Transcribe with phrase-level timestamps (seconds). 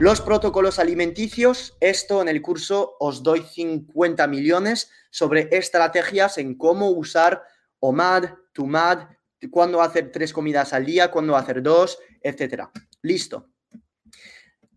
[0.00, 6.90] Los protocolos alimenticios, esto en el curso os doy 50 millones sobre estrategias en cómo
[6.90, 7.42] usar
[7.80, 9.08] OMAD, TUMAD,
[9.50, 12.66] cuándo hacer tres comidas al día, cuándo hacer dos, etc.
[13.02, 13.48] Listo.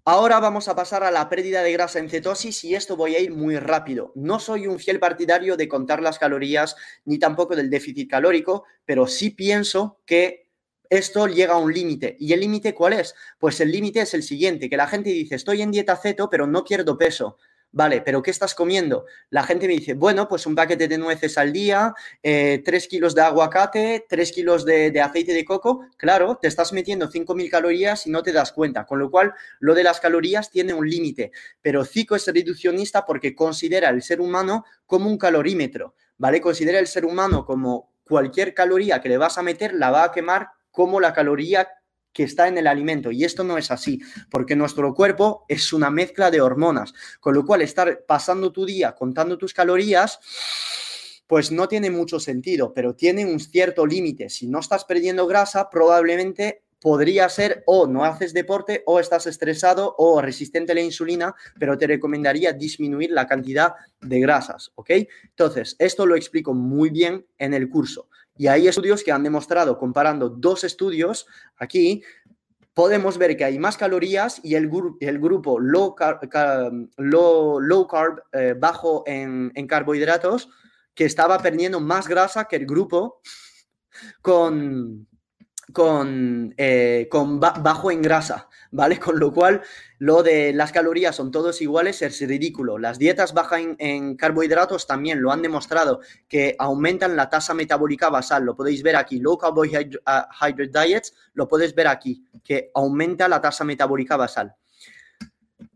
[0.05, 3.20] Ahora vamos a pasar a la pérdida de grasa en cetosis y esto voy a
[3.20, 4.12] ir muy rápido.
[4.15, 9.05] No soy un fiel partidario de contar las calorías ni tampoco del déficit calórico, pero
[9.05, 10.50] sí pienso que
[10.91, 12.17] esto llega a un límite.
[12.19, 13.15] ¿Y el límite cuál es?
[13.39, 16.45] Pues el límite es el siguiente, que la gente dice, estoy en dieta ceto, pero
[16.45, 17.37] no pierdo peso.
[17.71, 19.05] Vale, pero ¿qué estás comiendo?
[19.29, 23.15] La gente me dice, bueno, pues un paquete de nueces al día, eh, 3 kilos
[23.15, 25.85] de aguacate, 3 kilos de, aceite de coco.
[25.95, 28.85] Claro, te estás metiendo 5.000 calorías y no te das cuenta.
[28.85, 31.31] Con lo cual, lo de las calorías tiene un límite.
[31.61, 35.95] Pero Zico es reduccionista porque considera el ser humano como un calorímetro.
[36.17, 36.41] ¿Vale?
[36.41, 40.11] Considera el ser humano como cualquier caloría que le vas a meter, la va a
[40.11, 41.67] quemar como la caloría
[42.13, 43.11] que está en el alimento.
[43.11, 47.45] Y esto no es así, porque nuestro cuerpo es una mezcla de hormonas, con lo
[47.45, 50.19] cual estar pasando tu día contando tus calorías,
[51.27, 54.29] pues no tiene mucho sentido, pero tiene un cierto límite.
[54.29, 59.95] Si no estás perdiendo grasa, probablemente podría ser o no haces deporte o estás estresado
[59.97, 64.89] o resistente a la insulina, pero te recomendaría disminuir la cantidad de grasas, ¿ok?
[65.23, 68.09] Entonces, esto lo explico muy bien en el curso.
[68.41, 72.01] Y hay estudios que han demostrado, comparando dos estudios aquí,
[72.73, 74.67] podemos ver que hay más calorías y el,
[75.00, 75.95] el grupo low
[76.97, 80.50] low, carb eh, bajo en, en carbohidratos,
[80.95, 83.21] que estaba perdiendo más grasa que el grupo
[84.23, 85.07] con,
[85.71, 88.99] con, eh, con bajo en grasa, ¿vale?
[88.99, 89.61] Con lo cual,
[89.99, 92.77] lo de las calorías son todos iguales es ridículo.
[92.77, 98.43] Las dietas bajas en, carbohidratos también lo han demostrado, que aumentan la tasa metabólica basal.
[98.43, 99.99] Lo podéis ver aquí, low carbohydrate
[100.85, 104.55] diets, lo podéis ver aquí, que aumenta la tasa metabólica basal.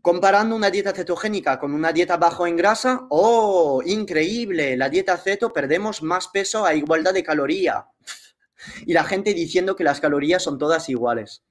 [0.02, 4.76] Comparando una dieta cetogénica con una dieta bajo en grasa, ¡oh, increíble!
[4.76, 7.86] La dieta ceto perdemos más peso a igualdad de caloría
[8.86, 11.44] y la gente diciendo que las calorías son todas iguales.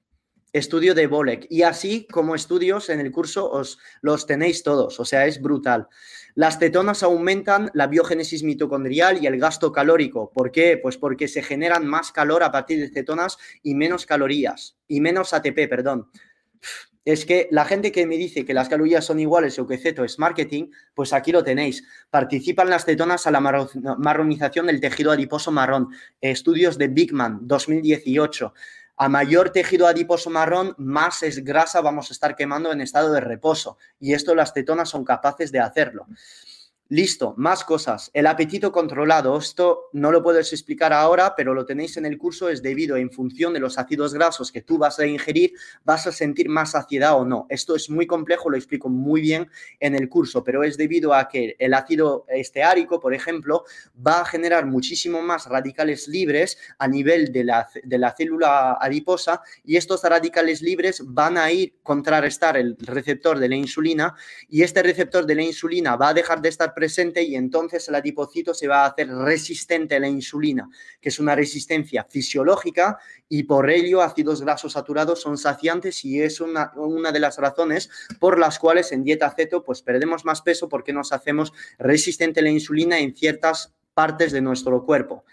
[0.56, 1.46] Estudio de Bolek.
[1.50, 4.98] Y así como estudios en el curso os los tenéis todos.
[4.98, 5.88] O sea, es brutal.
[6.34, 10.32] Las cetonas aumentan la biogénesis mitocondrial y el gasto calórico.
[10.32, 10.78] ¿Por qué?
[10.82, 14.78] Pues porque se generan más calor a partir de cetonas y menos calorías.
[14.88, 16.10] Y menos ATP, perdón
[17.06, 20.04] es que la gente que me dice que las calorías son iguales o que ceto
[20.04, 21.84] es marketing, pues aquí lo tenéis.
[22.10, 25.90] Participan las cetonas a la marronización del tejido adiposo marrón.
[26.20, 28.52] Estudios de Bigman 2018.
[28.98, 33.20] A mayor tejido adiposo marrón, más es grasa vamos a estar quemando en estado de
[33.20, 33.76] reposo.
[34.00, 36.06] Y esto las cetonas son capaces de hacerlo.
[36.88, 38.12] Listo, más cosas.
[38.14, 39.36] El apetito controlado.
[39.36, 42.48] Esto no lo puedes explicar ahora, pero lo tenéis en el curso.
[42.48, 45.52] Es debido en función de los ácidos grasos que tú vas a ingerir,
[45.82, 47.48] vas a sentir más saciedad o no.
[47.48, 51.26] Esto es muy complejo, lo explico muy bien en el curso, pero es debido a
[51.26, 53.64] que el ácido esteárico, por ejemplo,
[54.06, 59.42] va a generar muchísimo más radicales libres a nivel de la, de la célula adiposa
[59.64, 64.14] y estos radicales libres van a ir contrarrestar el receptor de la insulina
[64.48, 67.94] y este receptor de la insulina va a dejar de estar presente y entonces el
[67.94, 70.68] adipocito se va a hacer resistente a la insulina,
[71.00, 72.98] que es una resistencia fisiológica
[73.30, 77.88] y por ello ácidos grasos saturados son saciantes y es una, una de las razones
[78.20, 82.42] por las cuales en dieta ceto pues perdemos más peso porque nos hacemos resistente a
[82.42, 85.24] la insulina en ciertas partes de nuestro cuerpo.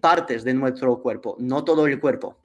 [0.00, 2.38] Partes de nuestro cuerpo, no todo el cuerpo.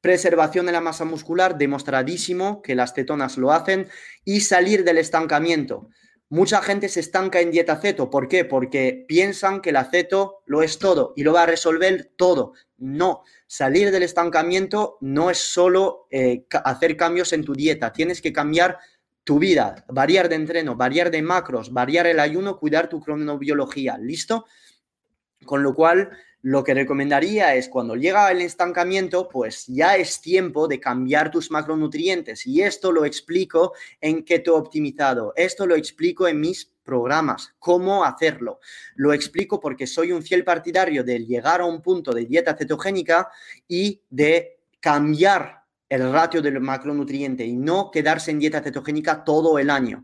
[0.00, 3.86] Preservación de la masa muscular, demostradísimo que las cetonas lo hacen
[4.24, 5.90] y salir del estancamiento.
[6.30, 8.10] Mucha gente se estanca en dieta ceto.
[8.10, 8.44] ¿Por qué?
[8.44, 12.52] Porque piensan que el aceto lo es todo y lo va a resolver todo.
[12.76, 17.92] No, salir del estancamiento no es solo eh, hacer cambios en tu dieta.
[17.94, 18.78] Tienes que cambiar
[19.24, 23.96] tu vida, variar de entreno, variar de macros, variar el ayuno, cuidar tu cronobiología.
[23.98, 24.44] ¿Listo?
[25.46, 26.10] Con lo cual,
[26.48, 31.50] lo que recomendaría es cuando llega el estancamiento, pues ya es tiempo de cambiar tus
[31.50, 32.46] macronutrientes.
[32.46, 35.34] Y esto lo explico en Keto Optimizado.
[35.36, 38.60] Esto lo explico en mis programas, cómo hacerlo.
[38.94, 43.28] Lo explico porque soy un fiel partidario de llegar a un punto de dieta cetogénica
[43.68, 49.68] y de cambiar el ratio del macronutriente y no quedarse en dieta cetogénica todo el
[49.68, 50.02] año.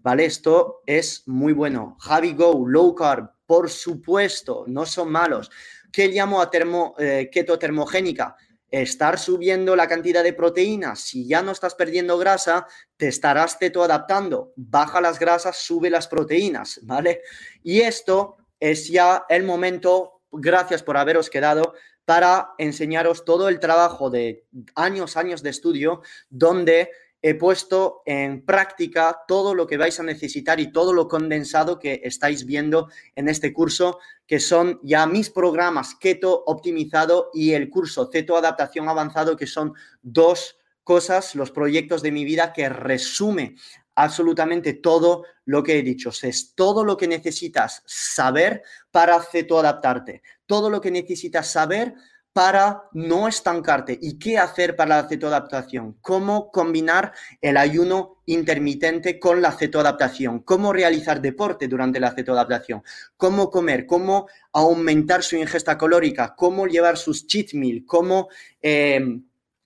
[0.00, 0.26] ¿Vale?
[0.26, 1.96] Esto es muy bueno.
[2.00, 5.50] Javi Go, low carb, por supuesto, no son malos.
[5.96, 8.36] ¿Qué llamo a termo, eh, termogénica?
[8.70, 11.00] Estar subiendo la cantidad de proteínas.
[11.00, 12.66] Si ya no estás perdiendo grasa,
[12.98, 14.52] te estarás teto adaptando.
[14.56, 17.22] Baja las grasas, sube las proteínas, ¿vale?
[17.62, 21.72] Y esto es ya el momento, gracias por haberos quedado,
[22.04, 24.44] para enseñaros todo el trabajo de
[24.74, 26.90] años, años de estudio, donde
[27.22, 32.00] he puesto en práctica todo lo que vais a necesitar y todo lo condensado que
[32.04, 38.10] estáis viendo en este curso, que son ya mis programas Keto optimizado y el curso
[38.12, 43.56] Ceto Adaptación Avanzado, que son dos cosas, los proyectos de mi vida que resume
[43.96, 46.10] absolutamente todo lo que he dicho.
[46.22, 51.94] es todo lo que necesitas saber para cetoadaptarte, todo lo que necesitas saber
[52.36, 53.98] para no estancarte.
[53.98, 60.70] Y qué hacer para la cetoadaptación, cómo combinar el ayuno intermitente con la cetoadaptación, cómo
[60.74, 62.82] realizar deporte durante la cetoadaptación,
[63.16, 68.28] cómo comer, cómo aumentar su ingesta calórica, cómo llevar sus cheat meal, cómo...
[68.60, 69.18] Eh,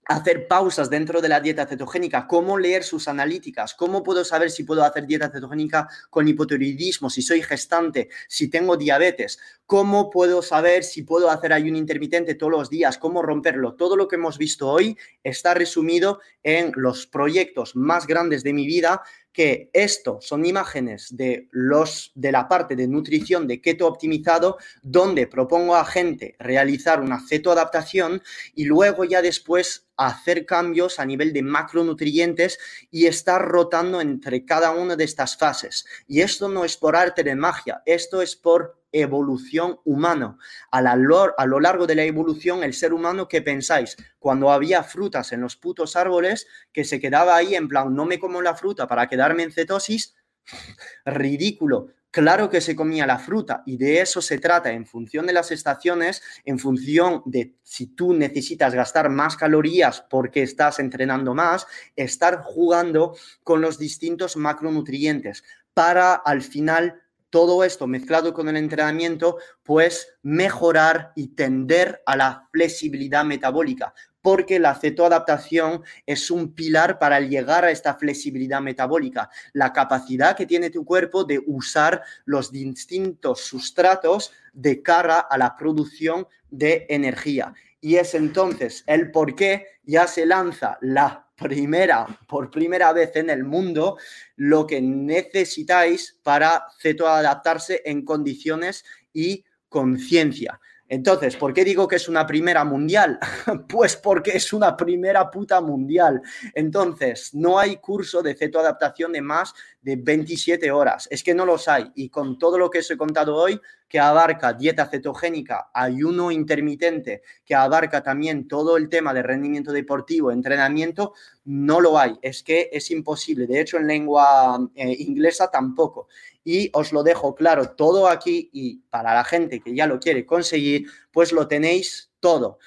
[0.06, 4.64] hacer pausas dentro de la dieta cetogénica, cómo leer sus analíticas, cómo puedo saber si
[4.64, 10.82] puedo hacer dieta cetogénica con hipotiroidismo, si soy gestante, si tengo diabetes, cómo puedo saber
[10.82, 13.75] si puedo hacer ayuno intermitente todos los días, cómo romperlo.
[13.75, 18.67] Todo lo que hemos visto hoy está resumido en los proyectos más grandes de mi
[18.67, 24.58] vida que esto son imágenes de los de la parte de nutrición de keto optimizado
[24.82, 28.22] donde propongo a gente realizar una cetoadaptación
[28.54, 32.58] y luego ya después hacer cambios a nivel de macronutrientes
[32.90, 35.84] y estar rotando entre cada una de estas fases.
[36.06, 40.37] Y esto no es por arte de magia, esto es por evolución humana.
[40.70, 43.96] A, a lo largo de la evolución, el ser humano, ¿qué pensáis?
[44.19, 48.19] Cuando había frutas en los putos árboles, que se quedaba ahí en plan, no me
[48.19, 50.16] como la fruta para quedarme en cetosis,
[51.04, 51.88] ridículo.
[52.12, 55.52] Claro que se comía la fruta y de eso se trata en función de las
[55.52, 62.42] estaciones, en función de si tú necesitas gastar más calorías porque estás entrenando más, estar
[62.42, 70.18] jugando con los distintos macronutrientes para al final todo esto mezclado con el entrenamiento, pues
[70.22, 77.64] mejorar y tender a la flexibilidad metabólica, porque la cetoadaptación es un pilar para llegar
[77.64, 84.32] a esta flexibilidad metabólica, la capacidad que tiene tu cuerpo de usar los distintos sustratos
[84.52, 87.54] de cara a la producción de energía.
[87.80, 93.31] Y es entonces el por qué ya se lanza la primera, por primera vez en
[93.31, 93.96] el mundo,
[94.37, 100.60] lo que necesitáis para cetoadaptarse en condiciones y conciencia.
[100.90, 103.20] Entonces, ¿por qué digo que es una primera mundial?
[103.69, 106.20] pues porque es una primera puta mundial.
[106.52, 111.06] Entonces, no hay curso de cetoadaptación de más de 27 horas.
[111.08, 111.92] Es que no los hay.
[111.94, 117.22] Y con todo lo que os he contado hoy, que abarca dieta cetogénica, ayuno intermitente,
[117.44, 121.14] que abarca también todo el tema de rendimiento deportivo, entrenamiento,
[121.44, 122.19] no lo hay.
[122.20, 123.46] Es que es imposible.
[123.46, 126.08] De hecho, en lengua eh, inglesa tampoco
[126.44, 130.25] y os lo dejo claro todo aquí y para la gente que ya lo quiere
[130.26, 132.58] conseguir, pues lo tenéis todo.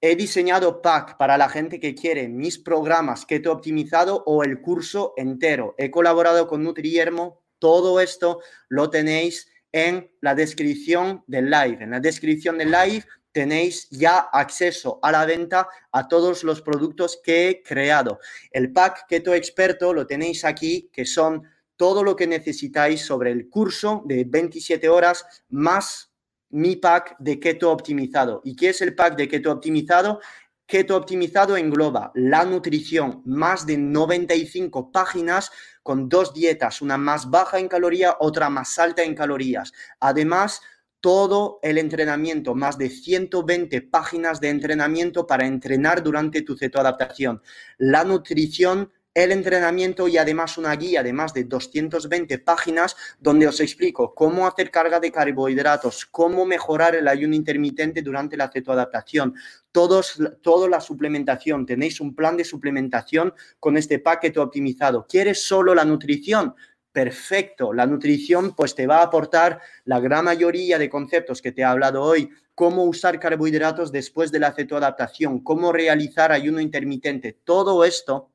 [0.00, 4.60] He diseñado pack para la gente que quiere mis programas que he optimizado o el
[4.60, 5.74] curso entero.
[5.76, 7.42] He colaborado con Nutriermo.
[7.58, 11.78] Todo esto lo tenéis en la descripción del live.
[11.82, 17.20] En la descripción del live tenéis ya acceso a la venta a todos los productos
[17.22, 18.20] que he creado.
[18.52, 21.42] El pack Keto Experto lo tenéis aquí, que son
[21.78, 26.12] todo lo que necesitáis sobre el curso de 27 horas más
[26.50, 28.42] mi pack de keto optimizado.
[28.44, 30.20] ¿Y qué es el pack de keto optimizado?
[30.66, 35.50] Keto optimizado engloba la nutrición, más de 95 páginas
[35.82, 39.72] con dos dietas, una más baja en calorías, otra más alta en calorías.
[40.00, 40.60] Además,
[41.00, 47.40] todo el entrenamiento, más de 120 páginas de entrenamiento para entrenar durante tu cetoadaptación.
[47.78, 53.60] La nutrición el entrenamiento y además una guía de más de 220 páginas donde os
[53.60, 59.34] explico cómo hacer carga de carbohidratos, cómo mejorar el ayuno intermitente durante la cetoadaptación,
[59.72, 61.66] todos, toda la suplementación.
[61.66, 65.06] Tenéis un plan de suplementación con este paquete optimizado.
[65.08, 66.54] ¿Quieres solo la nutrición?
[66.92, 71.62] Perfecto, la nutrición pues te va a aportar la gran mayoría de conceptos que te
[71.62, 77.84] he hablado hoy, cómo usar carbohidratos después de la cetoadaptación, cómo realizar ayuno intermitente, todo
[77.84, 78.30] esto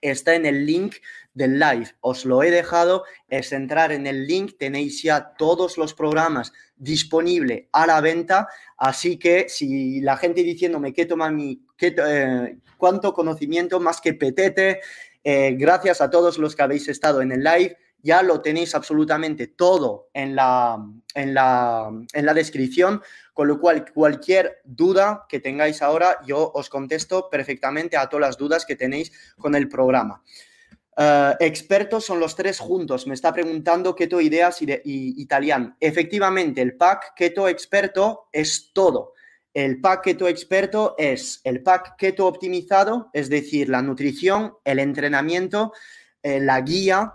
[0.00, 0.96] está en el link
[1.34, 1.88] del live.
[2.00, 7.66] Os lo he dejado, es entrar en el link, tenéis ya todos los programas disponibles
[7.72, 13.80] a la venta, así que si la gente diciéndome qué toma mi eh, cuánto conocimiento
[13.80, 14.80] más que petete.
[15.22, 17.76] Eh, gracias a todos los que habéis estado en el live.
[18.02, 20.78] Ya lo tenéis absolutamente todo en la,
[21.14, 23.02] en la, en la descripción,
[23.34, 28.36] con lo cual cualquier duda que tengáis ahora, yo os contesto perfectamente a todas las
[28.38, 30.22] dudas que tenéis con el programa.
[30.96, 33.06] Eh, expertos son los tres juntos.
[33.06, 35.76] Me está preguntando Keto Ideas y, y Italian.
[35.80, 39.14] Efectivamente, el pack Keto Experto es todo.
[39.52, 45.72] El pack Keto Experto es el pack Keto optimizado, es decir, la nutrición, el entrenamiento,
[46.22, 47.14] eh, la guía,